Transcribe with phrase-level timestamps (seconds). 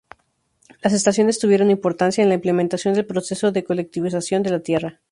[0.81, 4.99] Las estaciones tuvieron importancia en la implementación del proceso de colectivización de la tierra.